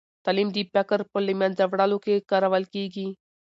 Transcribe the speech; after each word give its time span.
تعلیم 0.25 0.49
د 0.53 0.57
فقر 0.73 0.99
په 1.11 1.19
له 1.25 1.33
منځه 1.41 1.63
وړلو 1.67 1.97
کې 2.05 2.25
کارول 2.31 2.63
کېږي. 2.73 3.07